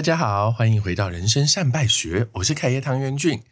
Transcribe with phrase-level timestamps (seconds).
[0.00, 3.42] 大家好，欢迎回到人生善败学，我是凯爷唐元俊。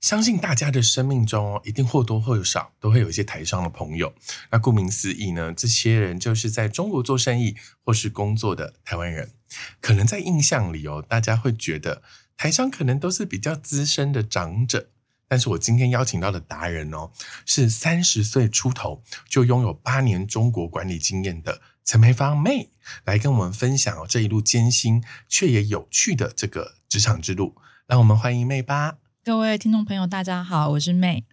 [0.00, 4.14] 相信大家的生命中哦，一定或多或少都会有一些台商的朋友。
[4.50, 9.32] 那顾名思义呢，这些人就是在中国做生意或是工作的台湾人。
[9.82, 12.02] 可能在印象里哦，大家会觉得
[12.38, 14.88] 台商可能都是比较资深的长者。
[15.28, 17.10] 但是我今天邀请到的达人哦，
[17.44, 22.68] 是三十岁出头就拥有八年中国管理经验的陈培芳妹，
[23.06, 27.54] 来跟我们分享哦这一路艰辛却也有趣的这个职场之路。
[27.86, 28.98] 让我们欢迎妹吧。
[29.24, 31.24] 各位听众朋友，大家好，我是妹。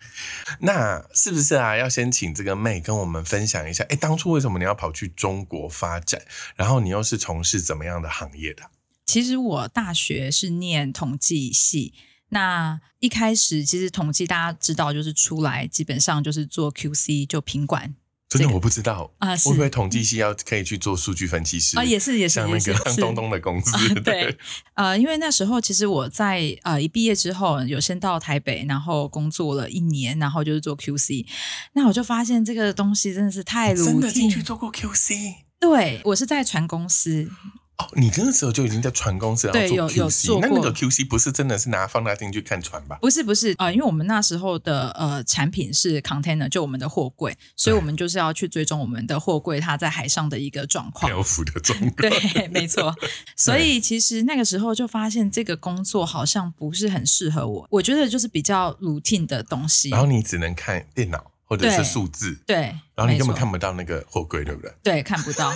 [0.62, 1.76] 那是不是啊？
[1.76, 6.22] 要先请这个妹跟我们分享一下，哎，当初为什么你要跑去中国发展？
[6.56, 8.64] 然后你又是从事怎么样的行业的？
[9.06, 11.94] 其实我大学是念统计系，
[12.30, 17.94] 那一开始其实统计大家知道，就是出来基本上就是做 QC 就品管。
[18.28, 21.84] 真的我不知道啊，会不会统计系要可以去做数据分析师啊？
[21.84, 24.36] 也是也是像那个东东的公司对。
[24.74, 31.26] 呃，因为那时候其实我在呃一毕业之后，有先到台北，然后工作了一年，然后就是做 QC。
[31.74, 35.36] 那我就发现这个东西真的是太真的进去做过 QC？
[35.60, 37.30] 对我是在船公司。
[37.78, 42.98] 哦，你那个时候就已经在船公司对有有做过，那那个 QC 不是真的是拿放大镜去看船吧？
[43.02, 51.92] 不是不是啊，因为我们那时候的呃产品是 container，就我们的货柜，所以我们就是要去追踪我们的货柜它在海上的一个状况，漂浮的状况。
[51.96, 52.96] 对， 没错。
[53.36, 59.90] 所以其实那个时候就发现这个工作好像不是很适合我，我觉得就是比较 routine 的东西。
[59.90, 64.74] 然后你只能看电脑或者是数字，对，然后你根本看不到那个货柜，对不对？
[64.82, 65.54] 对，看不到。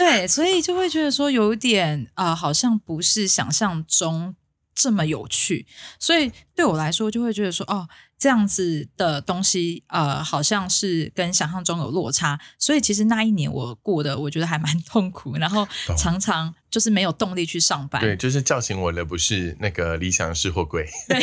[0.00, 4.34] 对，所以就会觉得说有点啊，好像不是想象中
[4.74, 5.66] 这么有趣，
[5.98, 7.86] 所以对我来说就会觉得说，哦，
[8.18, 15.68] 这样子的东西，呃，好像是跟想象中有落差，所以其实那一年我过得我觉得还蛮痛苦，然后
[15.98, 16.54] 常常。
[16.70, 18.00] 就是没有动力去上班。
[18.00, 21.20] 对，就是叫醒我的不是那个理想式货柜， 对，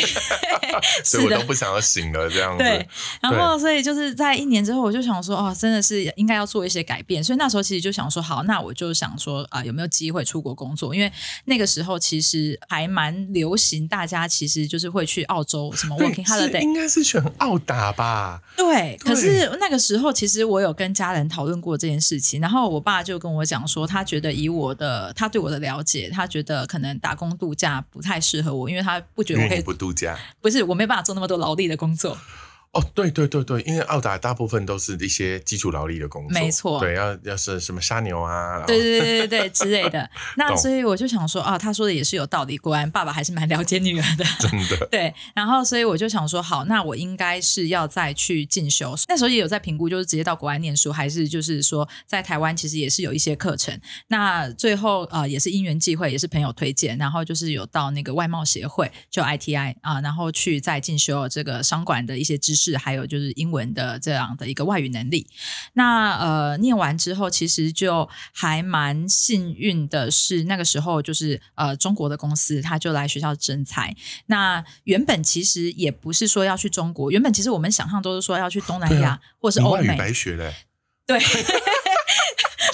[1.04, 2.62] 所以我都不想要醒了这样子。
[2.62, 2.86] 对，
[3.20, 7.22] 然后所以就是在一年之后，我就想说，哦，真的是应该要做一些改变。
[7.22, 10.94] 所以那时候其实就想说，好，那我就想说啊，有没有机会出国工作？
[10.94, 11.10] 因为
[11.46, 18.40] 那个时候其实还蛮流行，大家其实就是会去澳洲什么 working holiday，应该是选澳打吧？
[18.56, 18.96] 对。
[18.98, 32.16] 可是那个时候，其实我有跟家人讨论过这件事情，然后我爸就跟我讲说，他觉得以我的他对我的了解，他觉得可能打工度假不太适合我，因为他不觉得我可以不度假，不是我没办法做那么多劳力的工作。
[32.72, 40.08] 哦，对对对对，因为澳打大部分都是一些基础劳力的工作，没错，对，要要是什么杀牛啊，对对对对对之类的。
[40.36, 44.86] 那所以我就想说啊，他说的也是有道理，果然爸爸还是蛮了解女儿的， 真的。
[44.90, 48.94] 对，然后所以我就想说，好，那我应该是要再去进修。
[49.08, 53.80] 那时候也有在评估，就是直接到国外念书，还是就是说在台湾其实也是有一些课程。
[54.08, 65.24] 那最后呃也是因缘际会，也是朋友推荐，然后就是有到那个外贸协会，就 ITI 啊，然后去再进修这个商管的一些知识，还有就是英文的这样的一个外语能力。
[65.74, 73.94] 那呃念完之后，其实就还蛮幸运的是，那个时候就是呃中国的公司他就来学校征才。
[74.26, 79.96] 那原本其实也不是说要去中国，原本其实我们想象都是说要去东南亚或是欧美。
[79.96, 80.52] 白学的，
[81.06, 81.20] 对。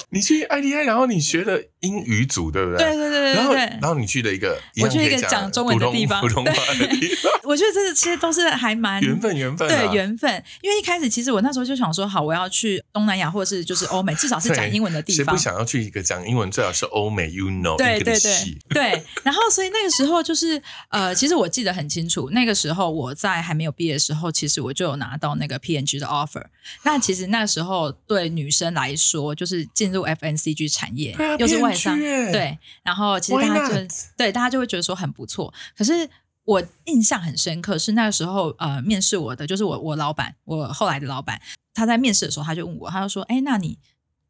[0.09, 2.77] 你去 IDI，然后你学的英语组，对不对？
[2.77, 3.33] 对对对对。
[3.33, 7.31] 然后，然后你去了一个，我去一个讲中文的地方，普通话的地方。
[7.43, 9.67] 我觉得这其实都是还蛮缘分，缘分。
[9.67, 15.25] 对缘分，因为一开始其实我那时候就想说，好，我要去东南亚或者是就是欧美，至少是讲英文的地方。
[15.25, 19.03] 谁不想要去一个讲英文，最好是欧美？You know，对对对对。
[19.23, 26.45] 然后，所以那个时候就是呃，其实我记得很清楚，那个时候我在还没有毕业的时候，其实我就有拿到那个 PNG 的 offer。
[26.83, 30.85] 那其实那个时候对女生来说，就是进入 FNCG 产。
[30.85, 31.97] 产业又是外商，
[32.31, 35.51] 对，然后其实大家就对大家就会觉得说很不错。
[35.75, 36.07] 可是
[36.43, 41.41] 我印象很深刻是那个时候，呃，面试我的就是我我老板，我后来的老板，
[41.73, 43.79] 他在面试的时候他就问我，他就说：“哎，那你？”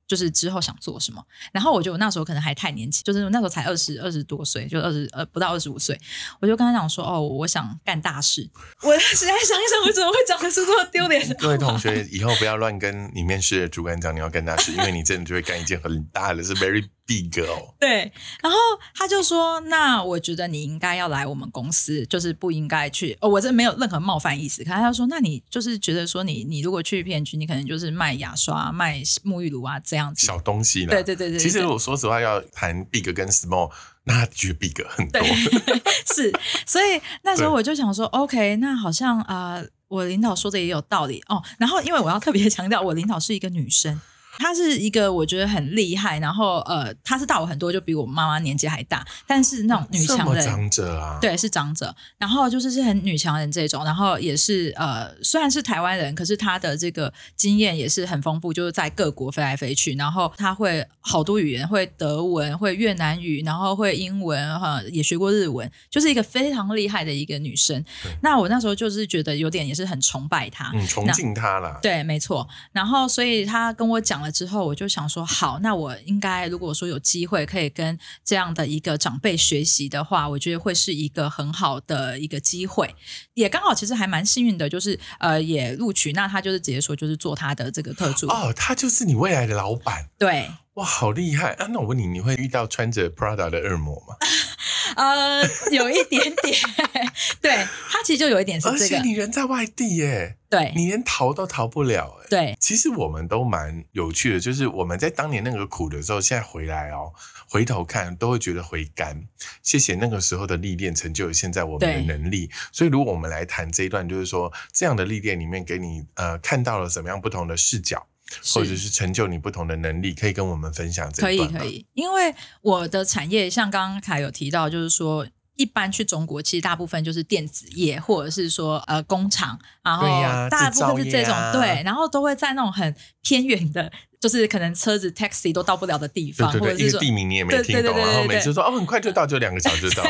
[0.07, 6.00] 就是之后想做什么，然后我觉得我那时候可能还太年轻，就是那时候才二十二十多岁，就二十呃不到二十五岁，
[6.40, 8.50] 我就跟他讲说哦，我想干大事。
[8.81, 11.36] 我实在想一想，我怎么会讲的是这么丢脸？
[11.38, 16.86] 各位同学，以后不要乱跟你面试的主管讲你要干大事，因为你真的就会干一件很大的，事 very。
[17.06, 18.12] Big 哦，对，
[18.42, 18.57] 然后
[18.96, 23.16] 他就说：“那我觉得你应该要来我们公司，就是不应该去。
[23.22, 24.63] 哦，我这没有任何冒犯意思。
[24.63, 30.86] 可他说：那你就是觉得说，你你如果去片区，你可能就是卖牙刷、卖沐浴露啊这样子小东西。
[30.88, 31.40] 对对对对。
[31.40, 33.72] 其实我说实话，要谈 big 跟 small，
[34.06, 35.22] 那就 big 很多。
[36.13, 36.34] 是，
[36.66, 41.44] 所以那时候我就想说，OK，那好像啊，我领导说的也有道理哦。
[41.60, 44.01] 然后因为我要特别强调，我领导是一个女生。
[44.38, 67.84] 她是一个我觉得很厉害，然后呃，她是大我很多，就比我妈妈年纪还大，但是那种女强人，长者啊，，对，是长者，然后就是是很女强人这种，然后也是呃，虽然是台湾人，可是她的这个经验也是很丰富，就是在各国飞来飞去，然后她会好多语言，会德文，会越南语，然后会英文，哈，也学过日文，就是一个非常厉害的一个女生。
[68.22, 72.48] 那我那时候就是觉得有点也是很崇拜她，嗯，崇敬她啦，对，没错。
[72.72, 82.94] 然后，所以她跟我讲了之后，我就想说，好，那我应该如果说有机会可以跟这样的一个长辈学习的话，我觉得会是一个很好的一个机会。
[83.36, 86.12] 也刚好，其实还蛮幸运的，就是呃，也录取。
[86.13, 88.27] 那他就是直接说，就是做他的这个特助。
[88.27, 90.10] 哦，他就是你未来的老板。
[90.18, 91.68] 对，哇，好厉害啊！
[91.69, 94.16] 那我问你，你会遇到穿着 Prada 的恶魔吗？
[94.95, 96.56] 呃，有一点点，
[97.42, 97.51] 对
[97.89, 100.71] 他其实就有一点是而这个，且你人在外地耶，对。
[100.75, 102.27] 你连逃都逃不了哎。
[102.30, 102.57] 对。
[102.59, 107.13] 其实我们都蛮有趣的，就是我们在当年那个苦的时候，现在回来哦，
[107.50, 109.27] 回头看都会觉得回甘。
[109.62, 112.50] 谢谢那个时候的历练，成就了现在我们的能力。
[112.71, 118.07] 所以，如果我们来谈这一段，就是说这样的历练里面，给你呃看到了什么样不同的视角，
[118.54, 121.66] 或者是成就你不同的能力，可以跟我们分享这可以可。
[121.66, 125.27] 以，因为我的产业像刚刚凯有提到，就是说。
[125.57, 130.06] 一般去中国，其实大部分就是电子业，或者是说呃工厂，然后
[130.50, 133.89] 大部分是这种、对，然后都会在那种很偏远的，
[134.19, 140.04] 就是可能车子 taxi 都到不了的地方，对对对，或者是说地名你也没听懂，然后每次说哦很快就到，就两个小时到，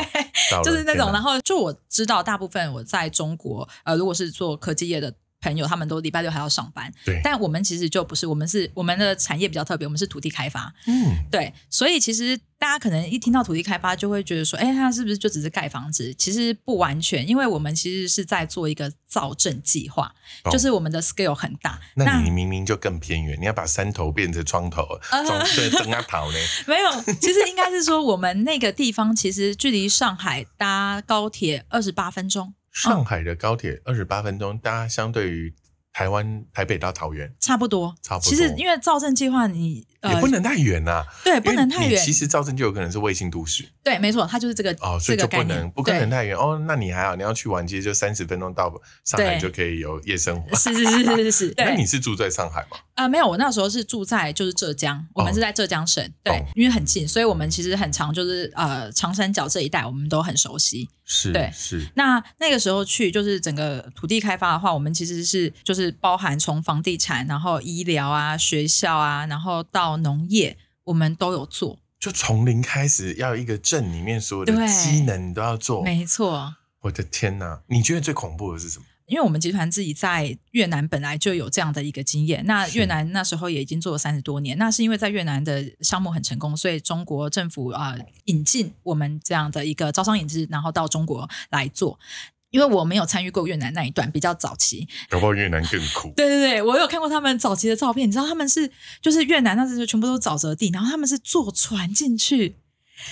[0.50, 5.14] 到 就是那种，然后就我知道，大部分我在中国，呃，如果是做科技业的
[5.46, 16.12] 朋友，他们都礼拜六还要上班，对，但我们其实就不是，我们是我们的产业比较特别，我们是土地开发，嗯，对，所以其实大家可能一听到土地开发，就会觉得说，哎，它是不是就只是盖房子？
[16.14, 20.12] 其实不完全，因为我们其实是在做一个造镇计划，
[20.42, 21.78] 懂就是我们的 scale 很大。
[21.94, 24.84] 那你明明就更偏远，你要把山头变成窗头，
[25.54, 26.38] 对增压桃呢？
[26.66, 35.54] 没有，其实应该是说，我们那个地方其实距离上海搭高铁二十八分钟，上海的高铁二十八分钟，大家相对于
[35.94, 37.94] 台湾台北到桃园差不多。
[38.02, 42.12] 差不多，其实因为造镇计划你，呃也不能太远呐，对，不能太远其。
[42.12, 46.62] 实造镇就有可能是卫星都市对，没错，它就是这个哦，所以就不能不可能太远哦。
[46.68, 48.70] 那你还好，你要去玩，其实就三十分钟到
[49.04, 50.54] 上海就可以有夜生活。
[50.54, 52.76] 是是是是是是， 那你是住在上海吗？
[52.96, 60.88] 啊、没有，我那时候是住在就是浙江，我们是在浙江省，对哦，因为很近，所以我们其实很常就是呃长三角这一带我们都很熟悉。
[61.04, 71.78] 是，对是，那那个时候去就是整个土地开发的话，我们其实是就是包含从房地产，然后医疗啊、学校啊，然后到农业，我们都有做。
[72.00, 75.82] 就从零开始，要一个镇里面所有的对机能你都要做。
[75.84, 77.60] 没错，我的天哪！
[77.66, 78.84] 你觉得最恐怖的是什么？
[79.06, 91.98] 因为我们集团自己在越南本来就有这样的一个经验，那越南那时候也已经做了三十多年，那是因为在越南的项目很成功，所以中国政府啊、呃引进我们这样的一个招商引资，然后到中国来做。
[92.50, 94.88] 因为我没有参与过越南那一段，比较早期。
[95.10, 96.12] 搞不好越南更苦。
[96.16, 98.70] 对对对，我有看过他们早期的照片，你知道他们是
[99.02, 102.56] 就是越南那时候全部都是沼泽地，然后他们是坐船进去，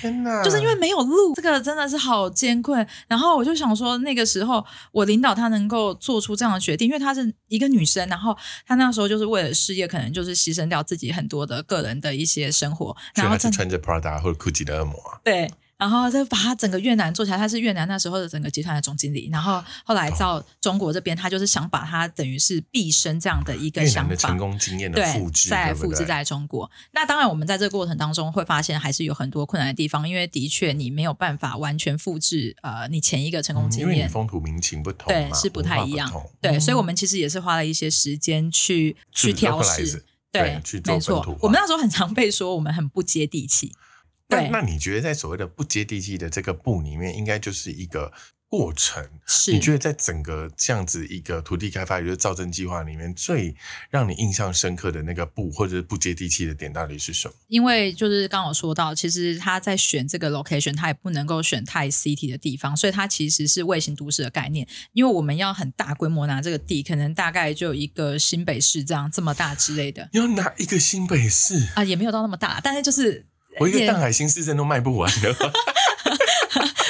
[0.01, 0.43] 天哪！
[0.43, 2.87] 就是因为没有路，这个真的是好艰困。
[3.07, 15.21] 然后我就想说，那个时候我领导她能够做出这样的决定，因为她是一个女生，然后她那时候就是为了事业，可能就是牺牲掉自己很多的个人的一些生活，然后真他是穿着 Prada 或者 Gucci 的恶魔啊。
[15.23, 15.51] 对。
[15.77, 19.29] 然后再把他整个越南做起来，他是越南那时候的整个集团的总经理。
[19.33, 26.71] 然后后来到中国这边，他就是想把他等于是毕生这样的一个想法，成功经验的对，复制，再对不对复制在中国。
[26.93, 33.89] 那当然，我们在这个过程当中会发现，还是有很多困难的地方，因为的确你没有办法完全复制呃你前一个成功嗯经验。
[33.89, 36.11] 因为你风土民情不同对，是不太一样。
[36.41, 40.05] 对，所以嗯我们其实也是花了一些时间去去去调试。
[40.31, 41.25] 对没错。
[41.41, 43.73] 我们那时候很常被说我们很不接地气。
[44.35, 48.13] 对那那你觉得在所谓的不接地气的这个步里面，应该就是一个
[48.49, 49.05] 过程？
[49.27, 53.57] 是，你觉得在整个这样子一个土地开发，也就是造镇计划里面，最
[53.91, 57.35] 让你印象深刻的那个不或者是不接地气的点到底是什么？
[57.49, 64.69] 因为就是刚刚有说到，其实他在选这个 location，他也不能够选太 city 的地方，所以它其实是卫星都市的概念。
[64.93, 73.27] 因为我们要很大规模拿这个地，可能大概就有一个新北市这样这么大之类的要拿一个新北市，啊，也没有到那么大，但是就是
[73.59, 75.35] 我一个也淡海新市镇都卖不完的。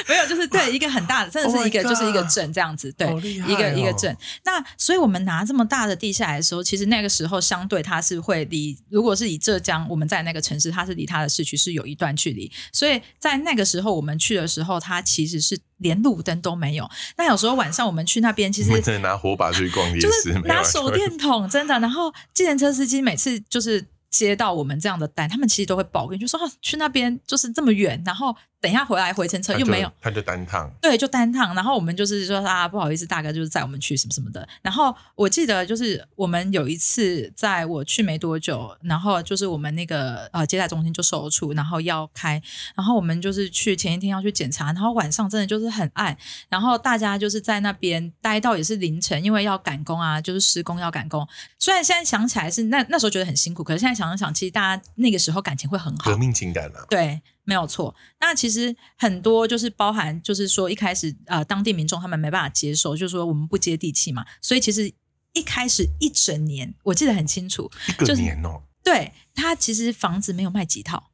[0.07, 4.15] 没有，就是对一个很大的，真的 Oh 是一个就是一个镇这样子，对一个一个哦镇。
[4.43, 16.87] 那所以我们拿这么大的地下来的时候，其实那个时候相对它是会离，如果是以浙江我们在那个城市，它是离它的市区是有一段距离，所以在那个时候我们去的时候，它其实是连路灯都没有。
[17.17, 21.79] 那有时候晚上我们去那边，其实真的拿火把出去逛夜就市，拿手电筒，真的。
[21.79, 23.83] 然后计程车司机每次就是
[24.17, 29.91] 接到我们这样的单，他们其实都会抱怨，就说、啊、去那边就是这么远，然后等一下回来回程车又没有。
[30.01, 34.47] 他就单趟，对，就单趟，然后我们就是说啊，不好意思，大哥就是载我们去什么什么的。
[34.61, 42.41] 然后我记得就是我们有一次在我去没多久，然后就是我们那个呃接待中心就售后处，然后要开，
[42.75, 46.17] 然后我们就是去前一天要去检查，然后晚上真的就是很暗，
[46.49, 51.27] 然后大家就是在那边待到也是凌晨，因为要赶工啊，就是施工要赶工。
[51.59, 56.17] 虽然现在想起来是那那时候觉得很辛苦，可是现在想一想，其实大家那个时候感情会很好革。
[56.17, 57.95] 命情感啊，对，没有错。
[58.19, 64.91] 那其实很多就是包含，就是说一开始呃，当地民众他们没办法接受，就是说我们不接地气嘛，所以其实
[65.33, 71.11] 一开始一整年，我记得很清楚，一个就是年哦，对他其实房子没有卖几套，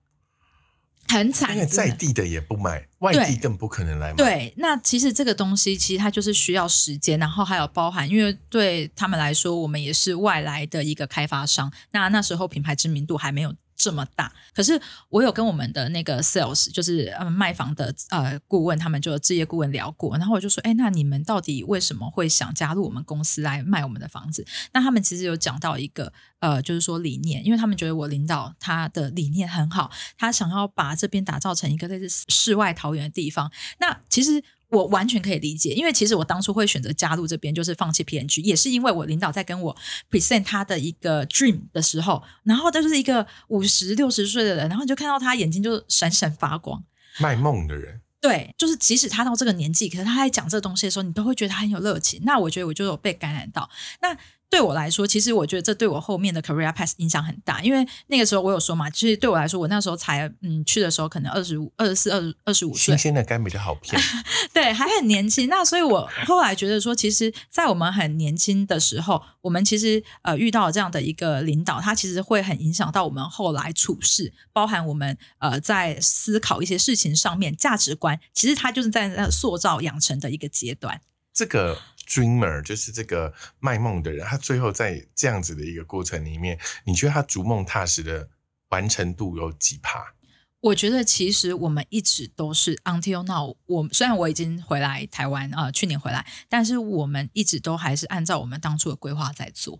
[1.07, 4.15] 很惨，因为在地的也不买，外地更不可能来买。
[4.15, 13.53] 对，那其实这个东西其实它就是需要时间，然后还有包含，因为对他们来说，我们也是外来的一个开发商，那那时候品牌知名度还没有。
[13.81, 24.45] 这么大，可是我有跟我们的那个 sales，就是呃卖房的呃顾问，他们就置业顾问聊过，然后我就说，哎，那你们到底为什么会想加入我们公司来卖我们的房子？
[24.71, 33.51] 那他们其实有讲到一个呃，就是说理念，因为他们觉得我领导他的理念很好，他想要把这边打造成一个类似世外桃源的地方。
[33.79, 39.75] 那其实我完全可以理解，因为其实我当初会选择加入这边，就是放弃 PNG，也是因为我领导在跟我
[40.09, 46.83] present 他的一个 dream 的时候，然后他就是一个五十六十岁的人，然后你就看到他眼睛就闪闪发光。
[47.19, 52.21] 卖梦的人，对，就是即使他到这个年纪，可是他在讲这个东西的时候，你都会觉得他很有热情。
[52.23, 53.69] 那我觉得我就有被感染到。
[54.01, 54.17] 那
[54.51, 63.99] 对我来说，其实我觉得这对我后面的 career path 影响很大，因为那个时候我有说嘛，其实对我来说，我那时候才嗯去的时候可能二十五、二十四、二二十五岁新，鲜的肝比较好骗。
[64.53, 65.47] 对，还很年轻。
[65.47, 80.99] 那所以我后来觉得说，其实，在我们很年轻的时候，我们其实呃遇到这样的一个领导，他其实会很影响到我们后来处事，包含我们呃在思考一些事情上面价值观，其实他就是在那塑造养成的一个阶段。
[81.33, 81.79] 这个
[82.11, 88.27] dreamer 就是这个卖梦的人，他最后在这样子的一个过程里面，你觉得他逐梦踏实的
[88.69, 90.13] 完成度有几趴？
[90.59, 99.79] 我觉得其实我们一直都是 until now，我虽然我已经回来台湾啊、呃，去年回来，但是我们一直都还是按照我们当初的规划在做。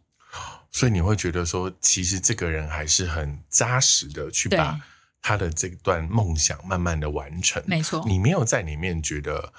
[0.72, 4.80] 所以你会觉得说，其实这个人还是很扎实的去把
[5.22, 7.62] 他的这段梦想慢慢的完成。
[7.68, 9.54] 没错，你没有在里面觉得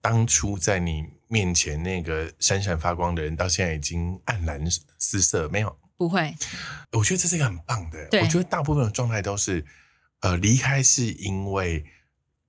[0.00, 4.60] 当初在你面前那个闪闪发光的人，到现在已经黯然
[4.98, 5.74] 失色，没有？
[5.96, 6.34] 不会，
[6.92, 8.20] 我觉得这是一个很棒的。
[8.20, 9.64] 我觉得大部分的状态都是，
[10.20, 11.84] 呃，离开是因为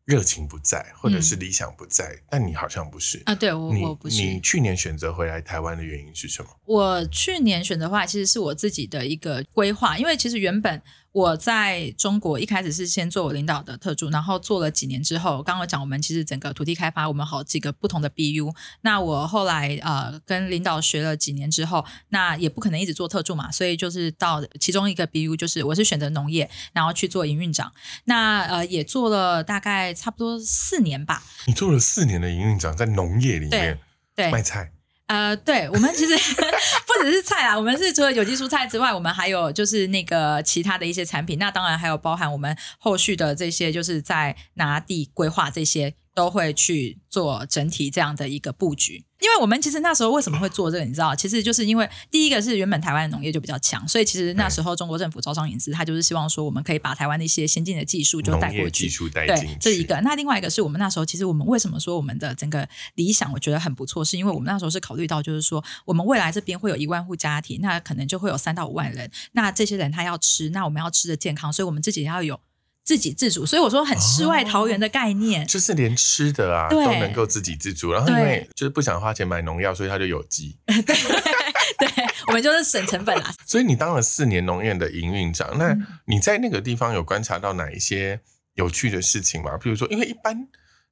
[0.06, 3.22] 热情不在，或者是理想不在，但你好像不是。
[3.26, 4.22] 啊，对我我不是。
[4.24, 6.50] 你去年选择回来台湾的原因是什么？
[6.66, 18.54] 我去年选择的话，其实是我自己的一个规划，因为其实原本我在中国一开始是先做我领导的特助，然后做了几年之后，刚刚有讲我们其实整个土地开发，我们好几个不同的 BU。
[18.82, 27.72] 那我后来呃跟领导学了几年之后，那也不可能一直做特助嘛，所以就是到其中一个 BU，就是我是选择农业，然后去做营运长。
[28.06, 33.78] 那呃也做了大概差不多四年吧，你做了四年的营运长，在农业里面
[34.16, 34.32] 对。
[34.32, 34.72] 卖菜，
[35.12, 36.16] 呃，对，我们其实
[36.88, 41.38] 不只是菜啦，我们是除了有机蔬菜之外，我们还有就是那个其他的一些产品。
[41.38, 49.06] 那当然还有包含我们后续的这些，就是在拿地规划这些，都会去做整体这样的一个布局。
[49.22, 58.90] 因为我们其实那时候为什么会做这个，你知道，其实就是因为第一个是原本台湾的农业就比较强，所以其实那时候中国政府招商引资，他就是希望说我们可以把台湾的一些先进的技术就带过去技。
[58.90, 60.02] 术带进对去，，这一个。
[60.02, 72.40] 那另外一个是我们那时候，其实我们为什么说我们的整个理想，我觉得很不错，是因为我们那时候是考虑到，就是说我们未来这边会有一万户家庭，那可能就会有三到五万人，那这些人他要吃，那我们要吃的健康，所以我们自己要有
[72.84, 73.46] 自给自足。
[73.46, 75.46] 所以我说很世外桃源的概念。
[75.48, 80.58] 就是连吃的啊都能够自给自足，然后因对为就是不想花钱买农药，所以他就有机。
[81.80, 81.88] 对，
[82.28, 83.34] 我们就是省成本啦。
[83.48, 88.20] 所以你当了四年农业的营运长，那嗯你在那个地方有观察到哪一些
[88.54, 89.58] 有趣的事情吗？
[89.58, 90.48] 比如说，因为一般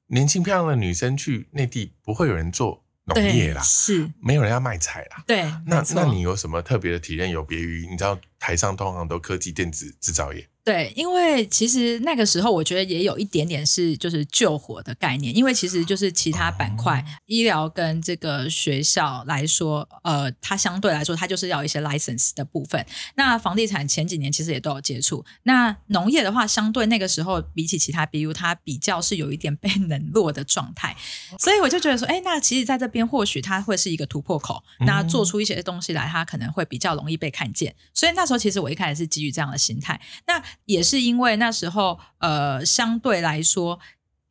[0.06, 5.22] 年轻漂亮的女生去内地，不会有人做农业，啦，是，没有人要卖菜啦。
[5.26, 7.30] 对，那那你有什么特别的体验？
[7.30, 22.82] 有别于你知道台上通常都科技电子制造业，对，因为其实那个时候我觉得也有一点点是就是救火的概念，因为其实就是其他板块，医疗跟这个学校来说，呃，它相对来说它就是要一些 license 的部分。
[23.16, 30.96] 那房地产前几年其实也都有接触，那农业的话，相对那个时候比起其他 BU，它比较是有一点 被冷落的状态，
[31.38, 37.74] 所以我就觉得说，哎，那其实在这边或许它会是一个突破口，那做出一些东西来，它可能会比较容易被看见。
[37.92, 38.30] 所以那时候。
[38.30, 43.78] 时候其实我一开始是基于这样的心态，那也是因为那时候呃相对来说。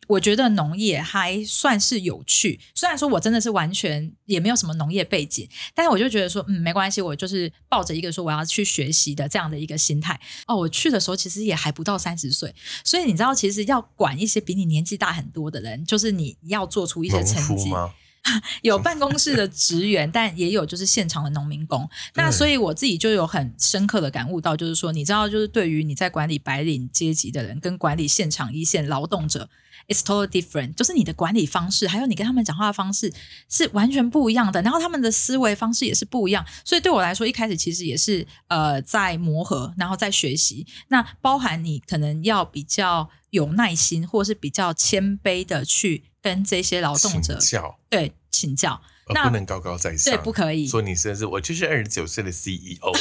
[0.10, 10.20] 我觉得农业还算是有趣，虽然说我真的是完全也没有什么农业背景，但是我就觉得说，嗯，没关系，我就是抱着一个说我要去学习的这样的一个心态。
[10.48, 12.52] 哦，我去的时候其实也还不到三十岁，
[12.84, 17.70] 所以你知道，其实要管一些比你年纪大很多的人，就是你要做出一些成绩。
[18.62, 21.88] 有办公室的职员，但也有就是现场的农民工。
[22.16, 29.50] 那所以我自己就有很深刻的感悟到，就是说，你知道，就是对于你在管理白领阶级的人，跟管理现场一线劳动者。
[29.88, 33.12] It's totally different，就是你的管理方式，还有你跟他们讲话的方式
[33.50, 40.68] 是完全不一样的，然后他们的思维方式也是不一样，所以对我来说，一开始其实也是呃在磨合，然后在学习。
[40.90, 48.82] 那包含你可能要比较有耐心，或是比较谦卑的去跟这些劳动者教，对请教，
[49.14, 50.68] 那不能高高在上，对，不可以。
[50.68, 52.76] 说你甚至我就是二十九岁的 CEO。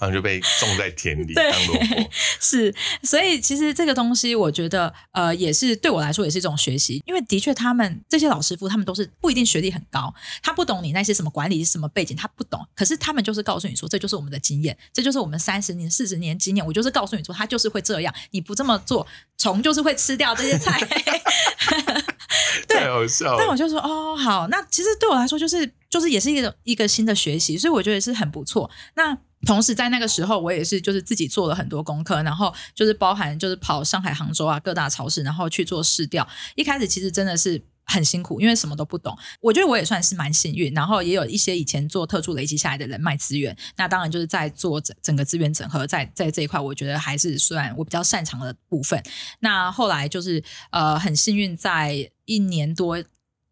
[0.00, 19.06] 然后就被种在田里当萝卜， 是，所以其实这个东西，我觉得呃，也是对我来说也是一种学习，因为的确他们这些老师傅，他们都是不一定学历很高，他不懂你那些什么管理什么背景，他不懂，可是他们就是告诉你说，这就是我们的经验，这就是我们三十年、四十年经验，我就是告诉你说，他就是会这样，你不这么做，
[19.36, 20.80] 虫就是会吃掉这些菜，
[22.68, 23.36] 太好笑。
[23.38, 28.70] 但我就说，哦，好，那其实对我来说，就是就是也是一个一个新的学习，所以我觉得是很不错。
[28.94, 36.28] 那同时，在那个时候，我也是就是自己做了很多功课，然后就是包含就是跑上海、杭州啊各大超市，然后去做试调。
[36.56, 39.16] 一开始其实真的是很辛苦，因为什么都不懂。
[39.40, 43.56] 我觉得我也算是蛮幸运，然后也有一些以前做特助累积下来的人脉资源。
[43.76, 49.02] 那当然就是在做整整个资源整合，在在这一块，我觉得还是算我比较擅长的部分。
[49.40, 53.02] 那后来就是呃很幸运，在一年多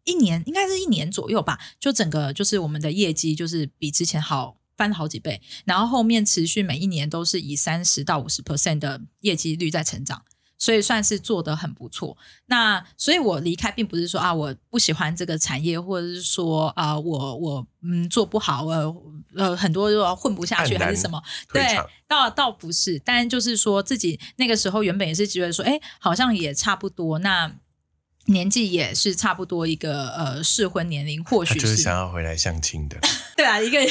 [0.05, 4.57] 一年应该是一年左右吧，就整个就是我们的业绩就是比之前好。
[4.79, 10.23] 翻了好几倍，然后后面持续每一年都是以三十到五十 percent 的业绩率在成长，
[10.59, 12.15] 所以算是做得很不错。
[12.45, 18.95] 那所以我离开并不是说啊我不喜欢这个产业，或者是说啊我我嗯做不好，呃
[19.35, 21.19] 呃很多都混不下去还是什么？
[21.51, 21.63] 对，
[22.07, 27.17] 倒倒不是，但就是说自己那个时候原本也是觉得说，哎，好像也差不多。
[27.19, 27.51] 那
[28.29, 32.97] 年纪也是差不多一个呃适婚年龄，或许就是想要回来相亲的。
[33.35, 33.89] 对啊，一个 人。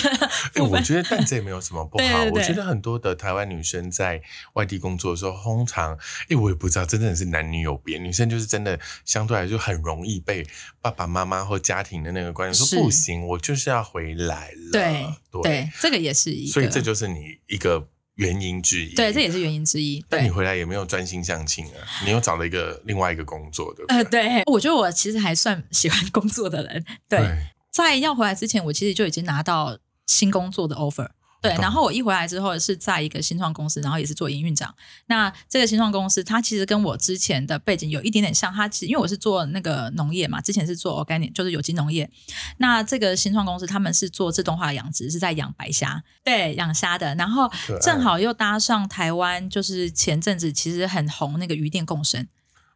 [0.68, 2.24] 我觉得但这也没有什么不好。
[2.33, 4.20] 我觉得很多的台湾女生在
[4.55, 5.98] 外地工作的时候，通常，
[6.29, 7.98] 哎，我也不知道，真的是男女有别。
[7.98, 10.46] 女生就是真的相对来说很容易被
[10.81, 14.70] 爸爸妈妈或家庭的那个观念说不行，我就是要回来了。
[14.72, 15.07] 对
[15.42, 16.53] 对，这个也是一个。
[16.53, 17.88] 所以这就是你一个。
[18.18, 20.04] 原因之一，对，这也是原因之一。
[20.09, 23.85] 但你回来也没有专心相亲啊，你又找了一个另外一个工作的。
[23.87, 26.85] 呃，对，我觉得我其实还算喜欢工作的人。
[27.09, 27.20] 对，
[27.70, 31.09] 在要回来之前，我其实就已经拿到新工作的 offer。
[31.40, 34.74] 对，然后我一回来之后是在一个新创公司，然后也是做营运长。
[35.07, 38.53] 那这个新创公司，它其实跟我之前的背景有一点点像。
[38.53, 42.11] 它其实因为我是做那个农业嘛，之前是做 organic，就是有机农业。
[42.57, 47.14] 那这个新创公司他们是做自动化养殖，是在养白虾，对，养虾的。
[47.14, 47.48] 然后
[47.81, 52.27] 正好又搭上台湾，就是前阵子其实很红那个鱼电共生。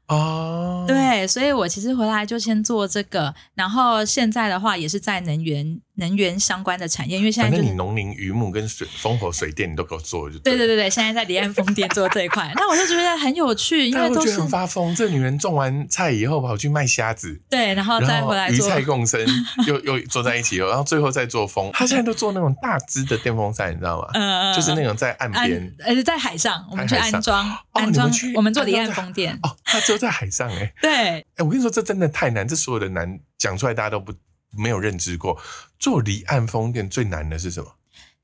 [0.09, 5.81] 哦，对，所以我其实回来就先做这个，然后现在的话也是在能源。
[5.97, 14.95] 能源相关的产业，因为现在反正你农林渔牧跟水风火水电你都给我做就对对对对，现在在离岸风电做这一块，那我就觉得很有趣，因为都是很发疯。
[14.95, 19.21] 这女人种完菜以后跑去卖虾子，对，然后再回来鱼菜共生，
[19.69, 21.71] 又又坐在一起，然后最后再做风。
[21.75, 24.09] 她现在都做那种大只的电风扇，你知道吗？
[24.15, 34.15] 嗯，就是那种在岸边，呃，在海上，我们去安装安装，我们做离岸风电哦，她就在海上哎，对，哎，我跟你说，这真的太难，这所有的难讲出来，大家都不。
[34.57, 35.41] 没有认知过
[35.79, 37.75] 做离岸风电最难的是什么？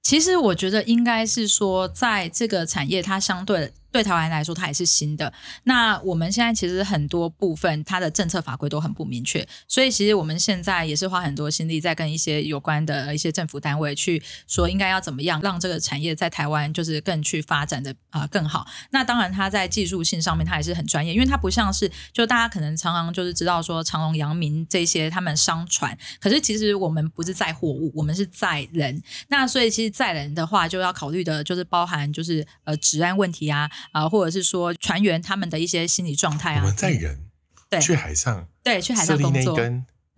[0.00, 3.72] 其实我觉得应该是说，在这个产业，它相对。
[3.90, 5.32] 对台湾来说，它也是新的。
[5.64, 18.66] 那我们现在其实很多部分，它的政策法规都很不明确，所以其实我们现在也是花很多心力在跟一些有关的一些政府单位去说，应该要怎么样让这个产业在台湾就是更去发展的啊更好。
[18.90, 29.02] 那当然，它在技术性上面，它也是很专业，因为它不像是就大家可能常常就是知道说长隆、阳明这些他们商船，可是其实我们不是载货物，我们是载人。
[29.28, 33.70] 那所以其实载人的话，就要考虑的就是包含就是呃治安问题啊。
[33.92, 37.28] 啊，或者是说船员他们的一些心理状态啊，我们在人
[37.68, 39.56] 对去海上对去海上工作，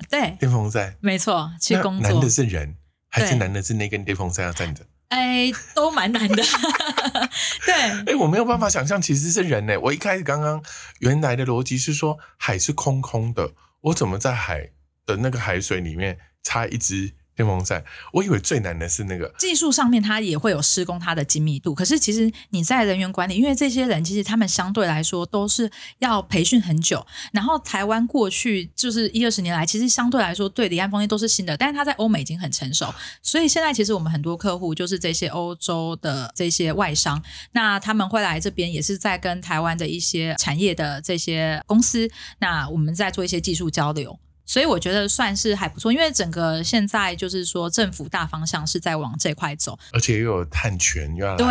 [0.08, 2.76] 对电风扇没错，去工作难的是人
[3.08, 4.86] 还是难的是那根电风扇要站着？
[5.08, 6.36] 哎，都蛮难的。
[7.66, 7.74] 对，
[8.06, 9.78] 哎，我没有办法想象其实是人呢。
[9.80, 10.62] 我一开始刚刚
[11.00, 14.70] 原来的逻辑是说海是空空的，我怎么在海
[15.04, 17.14] 的那个海水里面插一支？
[17.40, 21.74] 电风扇，我以为最难的是那个技术上面，它也会有施工它的精密度。
[21.74, 27.04] 可是其实你在人员管理，因为这些人其实他们相对来说都是要培训很久。
[27.32, 32.92] 然后台湾过去就是一二十年来，其实相对来说对离岸风电都是新的，但是它在欧美已经很成熟。
[33.22, 37.22] 所以现在其实我们很多客户就是这些欧洲的这些外商，
[37.52, 44.18] 那他们会来这边也是在跟台湾的一些产业的这些公司，那我们在做一些技术交流。
[44.50, 51.46] 所以我觉得算是还不错，因为整个现在就是说政府大方向是在往这块走，而且又有碳权又要对，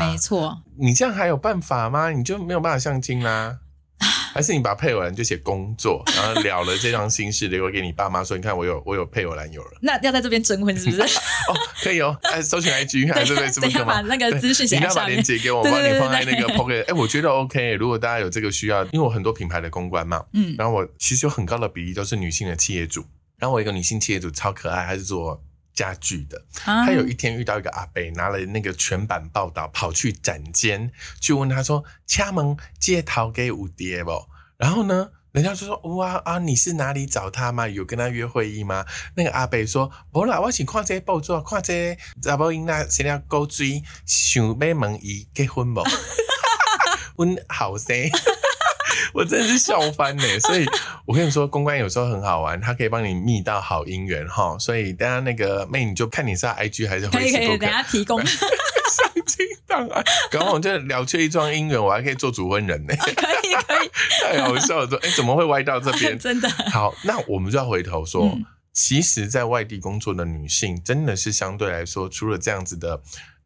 [0.00, 0.60] 没错。
[0.76, 2.10] 你这样还有办法吗？
[2.10, 3.56] 你就没有办法相亲啦？
[4.34, 11.02] 还是你把配偶栏就写工作，然后了了这桩心事，留给你爸妈说，你看我有我有配偶栏有了那要在这边征婚是不是？
[11.48, 16.84] 哦，可以哦，哎，搜寻 IG 还是对，是不等一是吗下把那个资讯写你要把链接给我，帮你放在那个 Pocket。
[16.86, 17.72] 哎，我觉得 OK。
[17.74, 23.04] 如果大家有这个需要，因为我很多品牌的公关嘛，嗯然后我其实有很高的比例都是女性的企业主。
[23.38, 25.42] 然后我一个女性企业主超可爱，她是做
[25.74, 26.44] 家具的。
[26.64, 34.26] 啊她有一天遇到一个阿伯，拿了那个全版报道跑去展间，去问他说：“掐门借桃给五爹不？”
[34.58, 35.10] 然后呢？
[35.32, 37.68] 人家就说哇啊，你是哪里找他吗？
[37.68, 38.84] 有跟他约会议吗？
[39.14, 45.84] 那个阿伯说，无啦，我请看这个报纸，看这个查某囡仔生了高追，想要问伊结婚不？
[47.16, 47.94] 阮后生，
[49.12, 50.22] 我真的是笑翻呢。
[50.40, 50.66] 所以
[51.06, 54.58] 我跟你说，公关有时候很好玩，它可以帮你觅到好姻缘哈。
[54.58, 63.26] 所以大家那个妹，你就看你是要 IG 还是可以可以等一下提供，相亲档案，搞不好我就了却一桩姻缘，我还可以做主婚人呢，可以可
[63.84, 63.90] 以，
[64.22, 64.86] 太好笑了！
[64.86, 66.16] 说，哎、怎么会歪到这边？
[66.20, 73.02] 真的，好，那我们就要回头说，嗯其实，在外地工作的女性，真的是相对来说，除了这样子的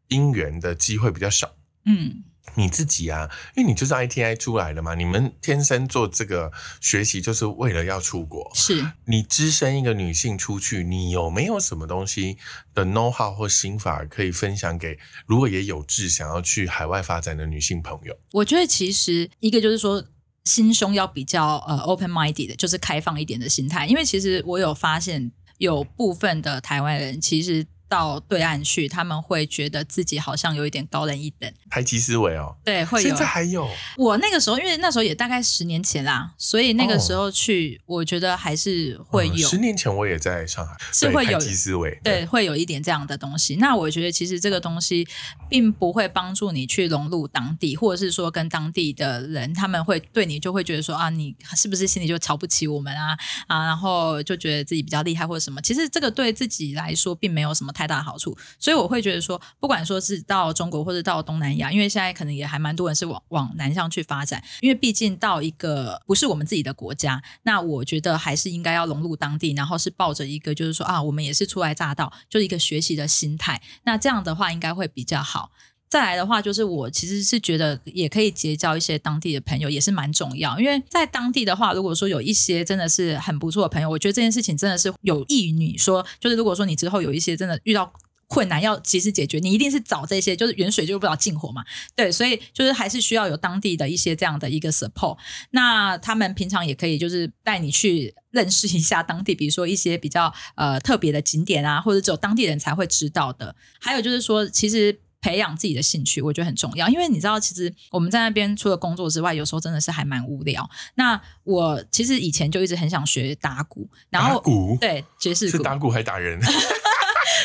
[0.09, 1.55] 姻缘的机会比较少。
[1.85, 2.23] 嗯。
[2.53, 8.49] 你自己啊，因为你就是 ITI 出来的嘛，你们天生做这个学习就是为了要出国。
[8.53, 12.37] 是，你只身一个女性出去，你有没有什么东西
[12.73, 18.15] 的 know how 或心法可以分享给如果也有志想要去海外发展的女性朋友？
[18.31, 20.05] 我觉得其实一个就是说。
[20.45, 23.87] 心胸要比较呃 open minded 的，就是开放一点的心态。
[23.87, 31.51] 因为其实我有发现，有部分的台湾人其实到对岸去，他们会觉得自己好像有一点高人一等。
[31.69, 33.15] 排挤思维哦，对，会有现。
[33.15, 33.67] 在还有
[33.97, 39.47] 我那个时候，因为那时候也大概十年前啦，所以那个时候去，我觉得还是会有。
[39.47, 43.55] 嗯十年前我也在上海，是会有排挤思维，对，会有一点这样的东西。
[43.57, 45.07] 那我觉得其实这个东西
[45.49, 53.17] 并不会帮助你去融入当地，或者是说跟当地的人，他们会对你就会觉得说啊，你是不是心里就瞧不起我们啊
[53.47, 55.61] 啊，然后就觉得自己比较厉害或者什么。
[55.61, 58.35] 其实这个对自己来说并没有什么太大好处。
[58.57, 73.61] 所以我会觉得说，不管说是到中国或者到东南亚，因为现在可能也还蛮多人是往往南向去发展，因为毕竟到一个不是我们自己的国家，那我觉得还是应该要融入当地，然后是抱着一个就是说啊，我们也是初来乍到，就是一个学习的心态。
[73.83, 75.51] 那这样的话应该会比较好。
[75.95, 80.59] 再来的话，就是我其实是觉得也可以结交一些当地的朋友，也是蛮重要。
[80.59, 87.93] 因为在当地的话，如果说有一些真的是很不错的朋友，我觉得这件事情真的是有益于你说，就是如果说你之后有一些真的遇到。
[88.27, 91.63] 困难要及时解决，你一定是找这些，就是远水就不了近火嘛。
[91.95, 95.15] 对，所以就是还是需要有当地的一些这样的一个 support。
[95.51, 103.55] 那他们平常也可以就是带你去认识一下当地，比如说一些比较呃特别的景点啊，或者只有当地人才会知道的。
[103.79, 104.99] 还有就是说，其实。
[105.25, 110.69] 培养自己的兴趣，我觉得很重要，因为你知道，其实我们在那边除了工作之外，有时候真的是还蛮无聊。
[110.93, 114.77] 那我其实以前就一直很想学打鼓，然后打鼓？
[114.79, 116.39] 对爵士鼓，是打鼓还打人，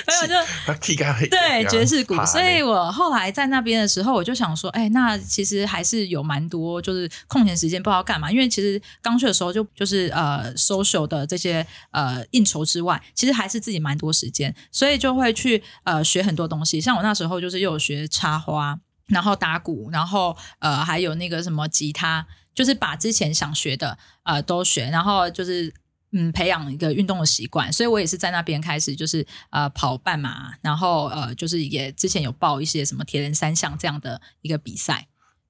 [0.06, 16.80] 没有就他 K 嘎黑对爵士鼓，所以以我后来在那边的时候，我就想说，哎，那其实还是有蛮多就是空闲时间不知道干嘛，因为其实刚去的时候就就是呃 social 的这些呃应酬之外，其实还是自己蛮多时间，所以就会去呃学很多东西。
[16.80, 25.72] 像我那时候就是又有学插花，然后打鼓，然后呃还有那个什么吉他，就是把之前想学的呃都学，然后就是。
[26.12, 35.06] 嗯，培养一个运动的习惯，所以我也是在那边开始，就是呃跑半马，然后呃就是也之前有报一些什么铁人三项这样的一个比赛。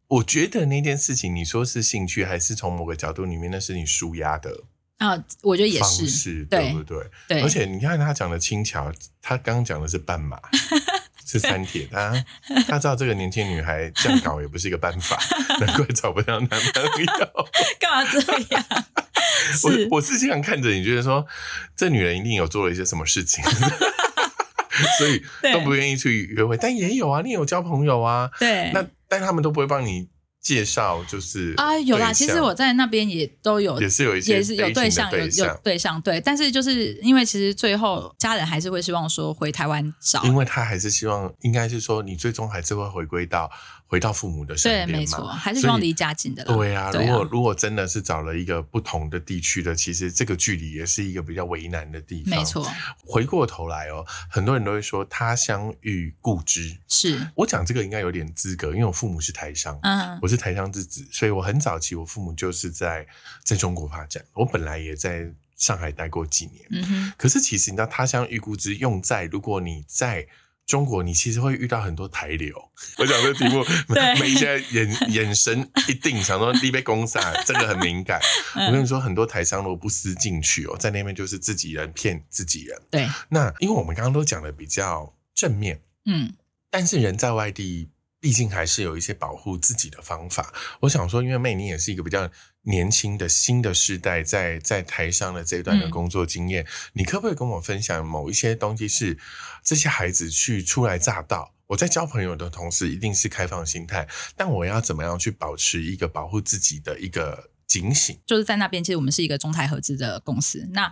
[0.09, 4.65] 我觉得那件事情，你说是兴趣，还是从某个角度里面，那是你舒压的
[4.99, 7.11] 啊、我觉得也方是，对不对？
[7.27, 8.93] 对而且你看他讲的轻巧，
[9.23, 10.39] 他刚刚讲的是半马，
[11.31, 12.13] 是三铁，他
[12.67, 15.17] 他知道这个年轻女孩这样搞也不是一个办法，
[15.61, 17.47] 难怪找不到男朋友。
[17.79, 18.19] 干嘛这
[18.55, 18.65] 样？
[19.63, 21.25] 我我是这样看着你，觉得说
[21.77, 23.45] 这女人一定有做了一些什么事情，
[24.99, 26.57] 所以都不愿意去约会。
[26.57, 30.09] 但也有啊，你有交朋友啊，对，那但他们都不会帮你
[30.41, 43.51] 介绍就是啊，有啦，其实我在那边也都有也是有一些也是有对象，有有对象，对，但是就是因为其实最后家人还是会希望说回台湾找，因为他还是希望，应该是说你最终还是会回归到
[43.91, 46.55] 回到父母的身对，边嘛，没错，还是希望离家近的啦。
[46.55, 52.39] 对啊，对如果如果真的是找了一个不同的地区的，其实这个距离也是一个比较为难的地方。
[52.39, 52.65] 没，错，
[53.05, 56.79] 回过头来哦，很多人都会说他乡遇故知。
[56.87, 63.05] 是，我讲这个应该有点资格，因为我父母是台商，嗯我是台商之子，所以我很早期我父母就是在
[63.43, 66.65] 在中国发展，我本来也在上海待过几年。
[66.71, 70.29] 嗯哼，可是其实你知道，他乡遇故知用在如果你在
[70.71, 72.55] 中国，你其实会遇到很多台流。
[72.99, 78.21] 我讲这个题目， 对每现在眼眼神一定想说你被攻杀，这个很敏感。
[78.55, 82.81] 嗯我跟你说，很多台商如果不思进去哦，在那边就是自己人骗自己人。
[82.89, 86.33] 对，那因为我们刚刚都讲的比较正面，嗯
[86.71, 90.55] 但是人在外地，毕竟还是有一些保护自己的方法。
[90.83, 92.31] 我想说，因为妹你也是一个比较
[92.63, 99.19] 年轻的新的世代，在在台上的这一段的嗯工作经验，你可不可以跟我分享某一些东西是
[99.71, 101.55] 这些孩子去初来乍到？
[101.69, 108.19] 我在交朋友的同时，一定是开放心态，但我要怎么样去保持一个保护自己的一个警醒？
[108.27, 110.91] 就是在那边，其实我们是一个中台合资的公司，那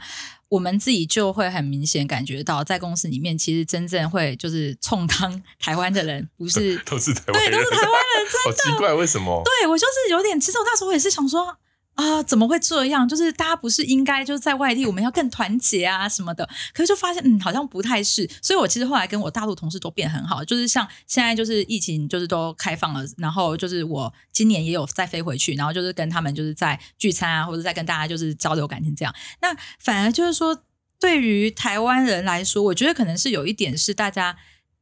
[0.49, 9.43] 我们自己就会很明显感觉到，在公司里面，其实真正会就是冲当 台湾的人，不是 都是台湾对，人，都是台湾人，真 好奇怪，为什么？
[9.45, 11.59] 对我就是有点，其实我那时候也是想说
[11.99, 13.09] 啊，怎么会这样？
[13.09, 18.31] 就是大家不是应该就是在外地我们要更团结啊什么的，可是就发现嗯，好像不太是。
[18.41, 29.13] 所以我其实后来跟我大陆同事都变很好，就是像现在就是疫情就是都开放了，然后就是我今年也有再飞回去，然后就是跟他们就是在聚餐啊，或者在跟大家就是交流感情这样。
[29.43, 29.49] 那
[29.81, 30.57] 反而就是说，
[31.01, 34.37] 对于台湾人来说，我觉得可能是有一点是大家。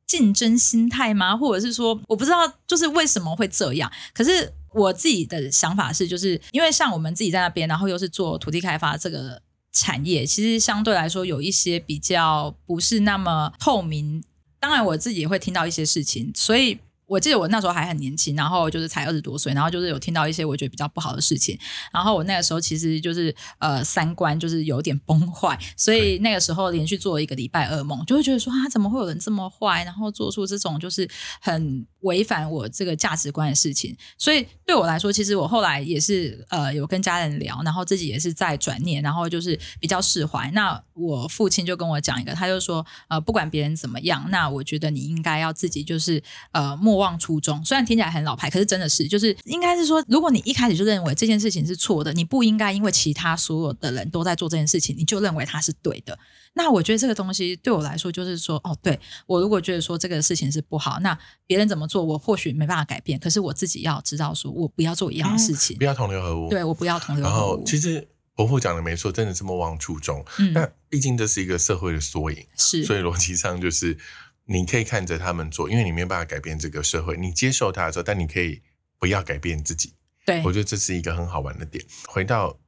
[0.07, 1.37] 竞争心态吗？
[1.37, 3.91] 或者是说，我不知道，就是为什么会这样？
[4.15, 9.41] 可是我自己的想法是，就是因为像我们自己在那边，然后又是做土地开发这个
[9.73, 14.23] 产业，其实相对来说有一些比较不是那么透明。
[14.59, 21.59] 当然，我自己也会听到一些事情，所以我记得我那时候还很年轻，然后就是才二十多岁，然后就是有听到一些我觉得比较不好的事情，
[21.93, 31.09] 然后我那个时候其实就是呃三观就是有点崩坏，所以那个时候连续做了一个礼拜噩梦，就会觉得说啊怎么会有人这么坏，然后做出这种就是
[31.41, 33.97] 很违反我这个价值观的事情。
[34.19, 40.51] 所以对我来说，其实我后来也是呃有跟家人聊，然后自己也是在转念，然后就是比较释怀。
[40.51, 47.63] 那我父亲就跟我讲一个，他就说呃不管别人怎么样，那我觉得你应该要自己就是呃莫忘初衷。
[47.63, 56.19] 虽然听起来很老牌，可是真的是就是应该是说，如果你一开始就认为这件事情是错的，你不应该因为其他所有的人都在做这件事情，你就认为它是对的。
[56.55, 66.49] 那我觉得这个东西对我来说，就是说，哦，对我如果觉得说这个事情是不好，那别人怎么做，我或许没办法改变，可是我自己要知道，说我不要做一样的事情，不要同流合污。
[66.49, 67.63] 对我不要同流合污然后。
[67.67, 70.25] 其实伯父讲的没错，真的是莫忘初衷。
[70.39, 73.99] 嗯那毕竟这是一个社会的缩影，是，所以逻辑上就是
[74.47, 78.63] 你可以看着他们做，因为你没有办法改变这个社会，你接受它的时候，但你可以
[78.99, 79.93] 不要改变自己。
[80.25, 81.85] 对我觉得这是一个很好玩的点。
[82.07, 82.59] 回到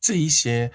[0.00, 0.70] 这一些。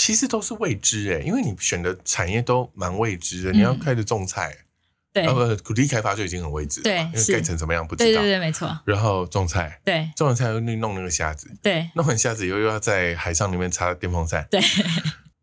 [0.00, 3.50] 其实都是未知诶，因为你选的产业都蛮未知的。
[3.50, 4.56] 你要嗯开始种菜，
[5.12, 8.06] 对呃不，土地开发就已经很未知了对因为是盖成什么样不知道。
[8.06, 14.46] 对对对，没错，然后种菜，对种完菜又弄那个虾子，对弄完虾子又要在海上里面插电风扇。
[14.48, 14.60] 对，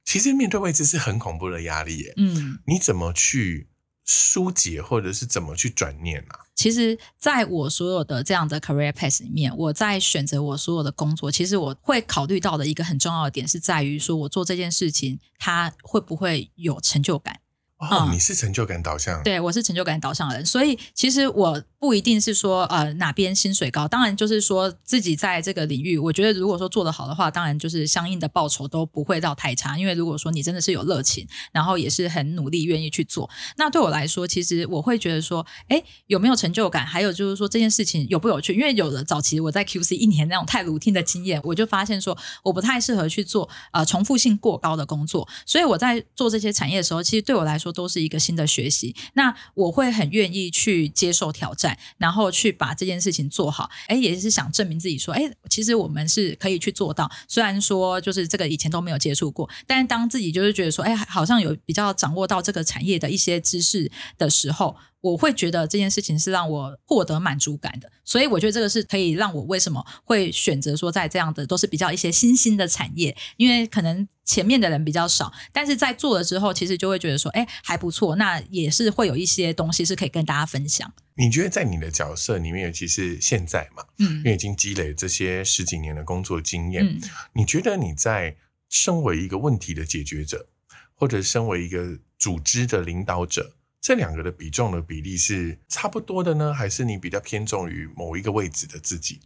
[0.06, 2.14] 其实面对未知是很恐怖的压力耶。
[2.16, 2.60] 嗯。
[2.66, 3.68] 你怎么去
[4.06, 6.40] 疏解，或者是怎么去转念啊？
[6.56, 17.42] 其实，在我所有的这样的 career path 里面，我在选择我所有的工作，其实我会考虑到的一个很重要的点是在于说，我做这件事情，它会不会有成就感？
[17.78, 29.78] 哦，嗯你是成就感导向，对我是成就感导向的人，所以其实我不一定是说呃哪边薪水高，当然就是说自己在这个领域，我觉得如果说做得好的话，当然就是相应的报酬都不会到太差。
[29.78, 36.84] 因为如果说你真的是有热情，然后也是很努力愿意去做，那对我来说，其实我会觉得说，哎，有没有成就感？
[36.84, 38.56] 还有就是说这件事情有不有趣？
[38.56, 48.96] 因为有的早期我在 QC 一年那种太 routine 的经验，我就发现说我不太适合去做呃重复性过高的工作，所以我在做这些产业的时候，其实对我来说都是一个新的学习。
[49.14, 53.70] 那我会很愿意去接受挑战，然后去把这件事情做好。
[53.88, 57.10] 哎，也是想证明自己说，哎，其实我们是可以去做到。
[57.28, 64.76] 虽然说就是这个以前都没有接触过，但当自己就是觉得说，哎，好像有比较掌握到这个产业的一些知识的时候，
[65.06, 80.92] 我会觉得这件事情是让我获得满足感的，所以我觉得这个是可以让我为什么会选择说在这样的都是比较一些新兴的产业，因为可能前面的人比较少，但是在做了之后，其实就会觉得说，哎，还不错，那也是会有一些东西是可以跟大家分享。
[81.18, 87.00] 你觉得在你的角色里面，尤其是现在嘛，嗯因为已经积累这些十几年的工作经验，嗯
[87.34, 88.36] 你觉得你在
[88.70, 90.48] 身为一个问题的解决者，
[90.96, 93.54] 或者身为一个组织的领导者，
[93.86, 99.20] 这两个的比重的比例是差不多的呢，还是你比较偏重于某一个位置的自己？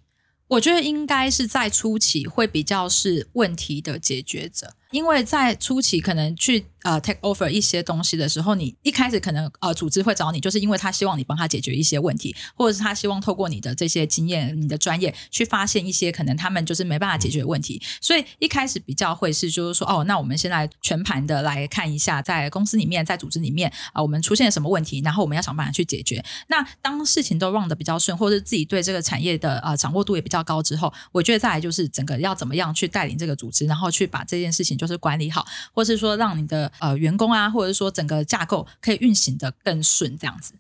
[0.50, 26.24] 我觉得应该是在初期会比较是问题的解决者，因为在初期可能去呃 take over 一些东西的时候，你一开始可能呃组织会找你，就是因为他希望你帮他解决一些问题，或者是他希望透过你的这些经验、你的专业去发现一些可能他们就是没办法解决的问题，所以一开始比较会是就是说哦，那我们现在全盘的来看一下，在公司里面、在组织里面啊、我们出现了什么问题，然后我们要想办法去解决。
[26.48, 40.54] 那当事情都 run 的比较顺，或者自己对这个产业的呃掌握度也比较高之后，我觉得再来就是整个要怎么样去带领这个组织，然后去把这件事情就是管理好，或是说让你的呃员工啊，或者说整个架构可以运行的更顺，这样子。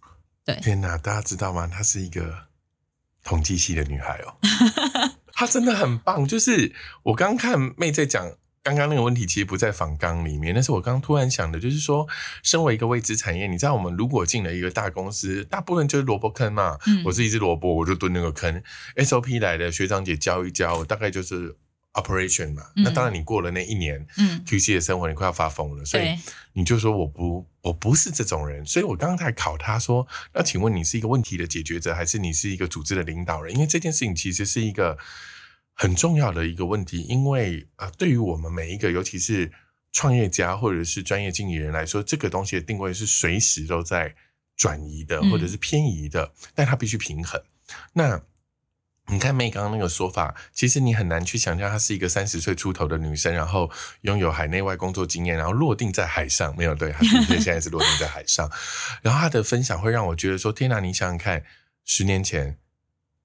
[0.46, 1.68] 对天哪，大家知道吗？
[1.68, 2.48] 她是一个
[3.24, 4.36] 统计系的女孩哦，
[5.34, 6.28] 她真的很棒。
[6.28, 12.08] 就是我刚看妹在讲刚刚那个问题，其实不在访纲里面，但是我刚突然想的，就是说，
[12.44, 16.78] 身为一个未知产业，你知道，我们如果进了一个大公司，大部分就是萝卜坑嘛。
[16.88, 18.62] 嗯我是一只萝卜，我就蹲那个坑。
[18.98, 21.56] SOP 来的学长姐教一教，大概就是
[21.93, 22.63] operation 嘛。
[22.75, 26.17] 嗯那当然，你过了那一年，嗯，QC 的生活，你快要发疯了，所以，
[26.54, 33.54] 你就说我不我不是这种人，所以我刚刚才考他说，那请问你是一个问题的解决者，还是你是一个组织的领导人？
[33.54, 34.97] 因为这件事情其实是一个
[35.73, 39.52] 很重要的一个问题，因为呃，对于我们每一个，尤其是
[39.91, 44.13] 创业家或者是专业经理人来说，这个东西的定位是随时都在
[44.56, 47.41] 转移的，嗯或者是偏移的，但它必须平衡。
[47.93, 48.21] 那
[49.12, 53.69] 你看妹刚刚那个说法，其实你很难去想象她是一个三十岁出头的女生，然后
[54.02, 56.56] 拥有海内外工作经验，然后落定在海上。
[56.56, 57.04] 没有对，她
[57.38, 58.50] 现在是落定在海上。
[59.02, 60.80] 然后她的分享会让我觉得说：天哪！
[60.80, 61.43] 你想想看，
[61.86, 62.58] 十年前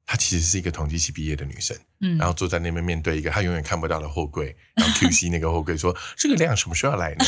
[0.07, 7.25] 她其实是一个统计系毕业的女生，嗯，然后坐在那边面对一个她永远看不到的货柜，然后 QC 那个货柜说：这个量什么时候要来呢？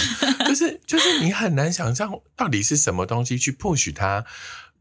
[0.46, 4.24] 就是就是你很难想象到底是什么东西去 push 她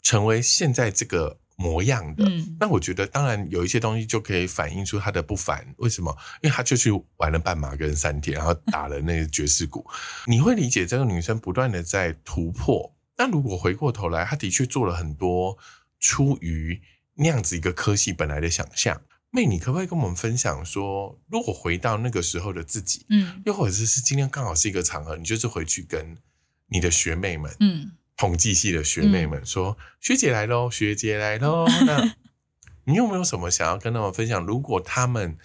[0.02, 2.26] 成为现在这个模样的。
[2.28, 5.66] 嗯那我觉得，当然有一些东西就可以反映出他的不凡。
[5.78, 6.16] 为什么？
[6.42, 9.86] 因为他就去玩了半马跟三天，然后打了那个爵士鼓。
[10.28, 12.96] 你会理解这个女生不断的在突破。
[13.18, 15.58] 那如果回过头来，她的确做了很多
[16.00, 16.82] 出于
[17.16, 19.02] 那样子一个科系本来的想象。
[19.32, 26.18] 妹，你可不可以跟我们分享说，如果回到那个时候的自己，嗯又或者是今天刚好是一个场合，你就是回去跟
[26.68, 31.66] 你的学妹们，嗯统计系的学妹们说：“学姐来喽，学姐来喽。
[31.86, 32.16] ”那
[32.86, 34.46] 你有没有什么想要跟他们分享？
[34.46, 35.38] 如果他们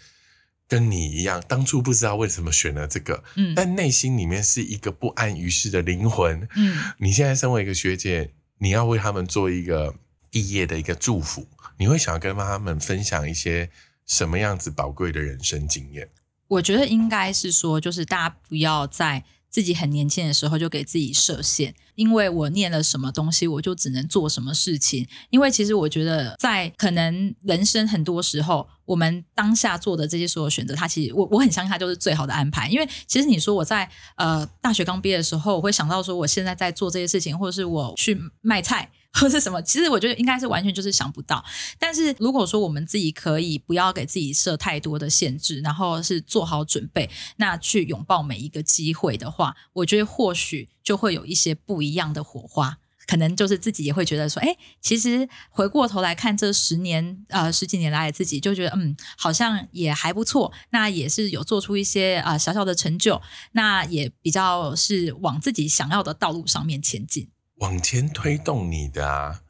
[0.69, 9.97] 跟你一样，当初不知道为什么选了这个，嗯但内心里面是一个不安于世的灵魂，嗯你现在身为一个学姐，你要为他们做一个
[10.31, 13.69] 毕业的一个祝福，你会想要跟他们分享一些
[14.07, 16.09] 什么样子宝贵的人生经验？
[16.47, 25.07] 我觉得应该是说，就是大家不要在自己很年轻的时候就给自己设限，因为我念了什么东西，我就只能做什么事情。
[25.31, 32.69] 因为其实我觉得，在可能人生很多时候，我们当下做的这些所有选择，它其实我我很相信它就是最好的安排。
[32.69, 38.91] 因为其实你说我在呃大学刚毕业的时候，我会想到说我现在在做这些事情，或者是我去卖菜。
[39.13, 41.45] 或是什么，其实我觉得应该是完全就是想不到。
[41.79, 52.79] 但是如果说我们自己可以不要给自己设太多的限制，然后是做好准备，那去拥抱每一个机会的话，我觉得或许就会有一些不一样的火花。
[53.07, 60.53] 可能就是自己也会觉得说，哎，其实回过头来看这十年呃十几年来自己，就觉得嗯，好像也还不错。
[60.71, 63.21] 那也是有做出一些呃小小的成就，
[63.51, 67.29] 那也比较是往自己想要的道路上面前进。
[67.61, 69.43] 往前推动你的啊，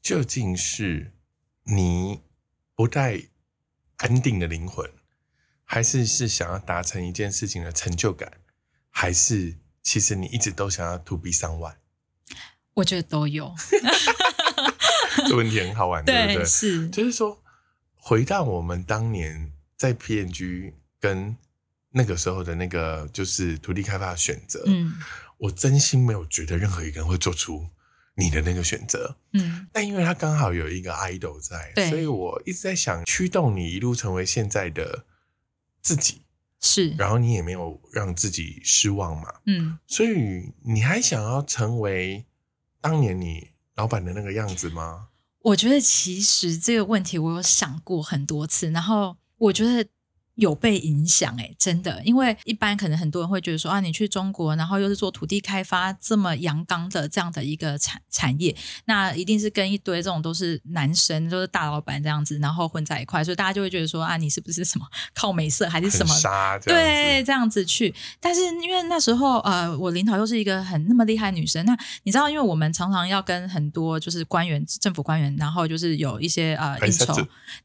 [0.00, 1.12] 究竟是
[1.64, 2.20] 你
[2.74, 3.22] 不带
[3.98, 4.90] 安定的灵魂，
[5.62, 8.32] 还是是想要达成一件事情的成就感，
[8.90, 11.76] 还是其实你一直都想要 to be someone？
[12.74, 13.54] 我觉得都有，
[15.28, 16.44] 这问题很好玩，对不 对？
[16.44, 17.42] 是，就是说，
[17.94, 21.36] 回到我们当年在 PNG 跟
[21.90, 24.94] 那个时候的那个就是土地开发的选择，嗯
[25.42, 27.66] 我真心没有觉得任何一个人会做出
[28.14, 29.16] 你的那个选择。
[29.32, 35.04] 嗯但因为他刚好有一个 idol 在，对所以我一直在想驱动你一路成为现在的
[35.80, 36.22] 自己，
[36.60, 42.24] 是，然后你也没有让自己失望嘛，嗯所以你还想要成为
[42.80, 45.08] 当年你老板的那个样子吗？
[45.40, 49.88] 我觉得其实这个问题我有想过很多次，然后我觉得。
[50.36, 58.56] 有被影响哎，真的，因为一般可能很多人会觉得说啊，你去中国，然后又是做土地开发这么阳刚的这样的一个产产业，
[58.86, 66.14] 那一定是跟一堆这种都是男生，都是大老板这样子，然后混在一块，所以大家就会觉得说啊，你是不是什么 靠美色还是什么？
[66.72, 67.94] 对，这样子去。
[68.18, 77.14] 但是因为那时候呃，我领导又是一个很那么厉害的女生，那你知道，因为我们常常要跟很多就是官员、政府官员，然后就是有一些呃应酬，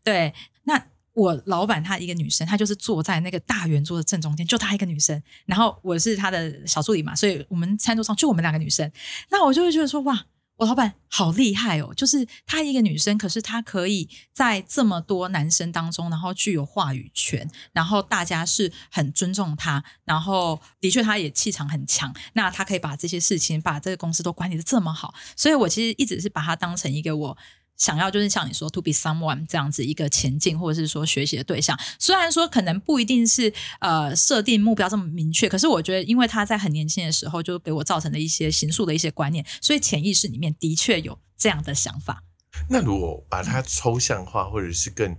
[0.03, 0.33] 对，
[0.65, 0.83] 那。
[1.17, 5.19] 我老板她一个女生，她就是坐在那个大圆桌的正中间，就她一个女生。
[5.47, 8.89] 然后我是她的小助理嘛，所以我们餐桌上就我们两个女生。
[9.31, 10.25] 那我就会觉得说，哇，
[10.57, 11.91] 我老板好厉害哦！
[11.95, 22.13] 就是她一个女生，可是她可以在这么多男生当中，然后具有话语权，然后大家是很尊重她，然后的确她也气场很强。
[22.33, 27.35] 那她可以把这些事情，把这个公司都管理的这么好，所以我其实一直是把她当成一个我。
[27.77, 31.77] 想要就是像你说，to be someone 这样子一个前进，或者是说学习的对象。
[31.99, 42.23] 虽然说可能不一定是呃设定目标这么明确，可是我觉得，因为他在很年轻的时候就给我造成了一些行塑的一些观念，所以潜意识里面的确有这样的想法。
[42.67, 45.15] 那如果把它抽象化，或者是更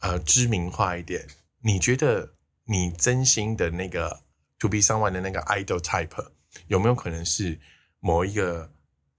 [0.00, 1.26] 呃知名化一点，
[1.62, 2.34] 你觉得
[2.66, 4.20] 你真心的那个
[4.58, 6.32] to be someone 的那个 idol type
[6.68, 7.58] 有没有可能是
[8.00, 8.70] 某一个？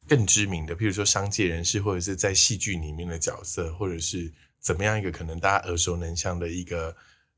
[0.07, 6.95] 更知名的，譬如说商界人士，或者是在戏剧里面的角色，或者是怎么样一个可能大家耳熟能详的一个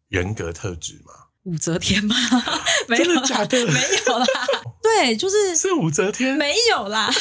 [0.09, 1.13] 人格特质嘛？
[1.43, 2.15] 武则天吗？
[2.89, 3.65] 真的假的？
[3.67, 4.25] 没有啦。
[4.81, 7.09] 对，就是是武则天，没有啦。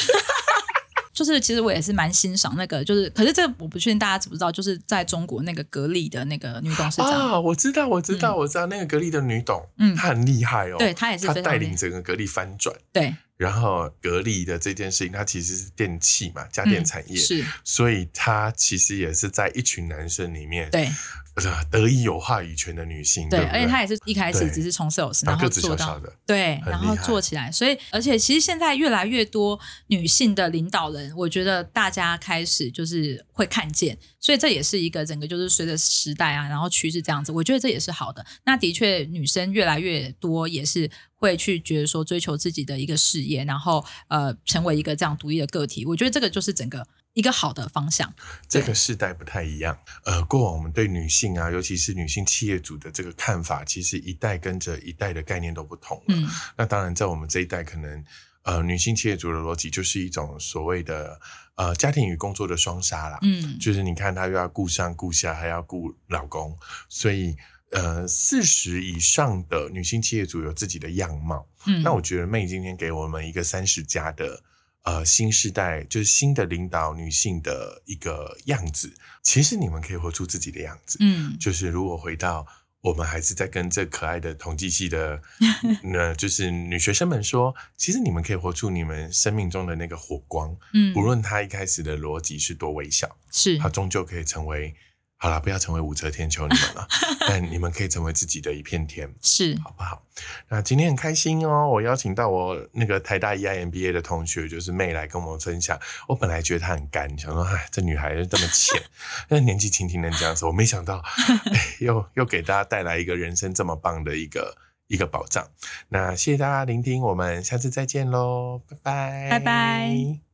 [1.13, 13.15] 就是其实我也是蛮欣赏那个，就是可是这我不确定大家知不知道，就是在中国那个格力的那个女董事长啊，我知道，我知道，我知道那个格力的女董，嗯，她很厉害哦，对她也是，她带领整个格力翻转，对。
[13.37, 20.89] 然后格力的这件事情，它其实是电器嘛，家电产业，是，所以它其实也是在一群男生里面，对，
[21.69, 38.25] 得意有话语权的女性，对，而且她也是一开始只是从 sales，然后做到，对，然后做起来，所以而且其实现在越来越多女性的领导人，我觉得大家开始就是会看见，所以这也是一个整个就是随着时代啊，然后趋势这样子，我觉得这也是好的。
[38.45, 40.89] 那的确，女生越来越多，也是。
[41.17, 48.13] 会去觉得说追求自己的一个事业，然后呃成为一个这样独立的个体，我觉得这个就是整个一个好的方向。
[48.47, 56.03] 这个时代不太一样，呃，过往我们对女性啊，尤其是女性企业主的这个看法，其实一代跟着一代的概念都不同了。
[56.09, 58.05] 嗯，那当然在我们这一代，可能
[58.43, 61.19] 呃女性企业主的逻辑就是一种所谓的
[61.55, 63.17] 呃家庭与工作的双杀啦。
[63.23, 66.55] 嗯，就是你看她又要顾上顾下，还要顾老公，
[66.87, 67.35] 所以。
[67.71, 74.41] 呃，四十以上的女性企业主有自己的样貌，嗯，那我觉得妹今天给我们一个三十加的
[74.85, 78.93] 呃新时代，就是新的领导女性的一个样子。
[79.21, 82.45] 其实你们可以活出自己的样子，嗯，就是如果回到
[82.81, 85.21] 我们还是在跟这可爱的统计系的，
[85.83, 94.75] 那就是女学生们说，其实你们可以活出你们生命中的那个火光，嗯，无论它一开始的逻辑是多微小，是它终究可以成为。
[95.17, 96.87] 好了，不要成为武则天，求你们了。
[97.27, 100.03] 但你们可以成为自己的一片天，是好不好？
[100.49, 105.79] 那今天很开心哦，我邀请到我那个台大 EIMBA 的同学，就是妹来跟我们分享。
[106.07, 108.81] 我本来觉得她很干，想说，哎，这女孩子这么浅，
[109.29, 111.01] 那年纪轻轻能这样子，我没想到，
[111.79, 114.55] 又又给大家带来一个人生这么棒的一个
[114.87, 115.47] 一个宝藏。
[115.89, 120.24] 那谢谢大家聆听，我们下次再见喽，拜拜，拜拜。